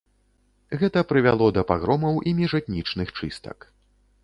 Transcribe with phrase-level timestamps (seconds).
[0.83, 3.71] Гэта прывяло да пагромаў і міжэтнічных чыстак.